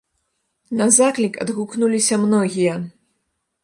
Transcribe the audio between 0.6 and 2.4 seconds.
На заклік адгукнуліся